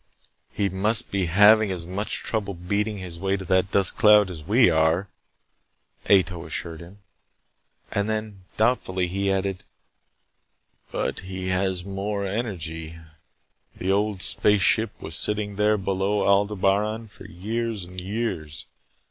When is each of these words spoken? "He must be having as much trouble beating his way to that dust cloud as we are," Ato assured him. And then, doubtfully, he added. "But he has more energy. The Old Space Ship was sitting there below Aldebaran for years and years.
"He 0.51 0.67
must 0.67 1.11
be 1.11 1.27
having 1.27 1.69
as 1.69 1.85
much 1.85 2.15
trouble 2.23 2.55
beating 2.55 2.97
his 2.97 3.19
way 3.19 3.37
to 3.37 3.45
that 3.45 3.69
dust 3.69 3.97
cloud 3.97 4.31
as 4.31 4.41
we 4.43 4.67
are," 4.67 5.09
Ato 6.09 6.43
assured 6.43 6.79
him. 6.81 6.97
And 7.91 8.09
then, 8.09 8.45
doubtfully, 8.57 9.05
he 9.05 9.31
added. 9.31 9.63
"But 10.91 11.19
he 11.19 11.49
has 11.49 11.85
more 11.85 12.25
energy. 12.25 12.95
The 13.75 13.91
Old 13.91 14.23
Space 14.23 14.63
Ship 14.63 14.89
was 15.03 15.15
sitting 15.15 15.55
there 15.55 15.77
below 15.77 16.23
Aldebaran 16.25 17.07
for 17.07 17.25
years 17.25 17.83
and 17.83 18.01
years. 18.01 18.65